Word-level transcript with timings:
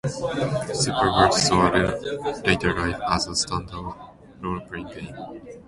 "Superworld" 0.83 1.31
saw 1.31 1.67
a 1.69 2.01
later 2.43 2.73
life 2.73 2.99
as 3.07 3.27
a 3.27 3.31
standalone 3.33 3.95
roleplaying 4.41 4.95
game. 4.95 5.57